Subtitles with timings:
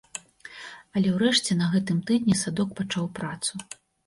[0.99, 3.53] Але ўрэшце на гэтым тыдні садок пачаў працу.